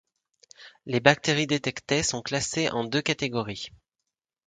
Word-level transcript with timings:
Les 0.87 0.99
bactéries 0.99 1.45
détectées 1.45 2.01
sont 2.01 2.23
classées 2.23 2.71
en 2.71 2.85
deux 2.85 3.03
catégories. 3.03 3.67